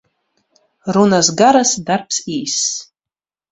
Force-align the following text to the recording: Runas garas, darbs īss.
Runas 0.97 1.29
garas, 1.43 1.75
darbs 1.91 2.21
īss. 2.39 2.67